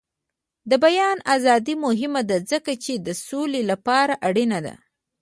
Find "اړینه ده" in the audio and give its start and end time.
4.27-4.75